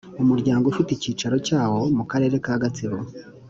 [0.23, 2.99] Umuryango ufite icyicaro cyawo mu Karere ka Gasabo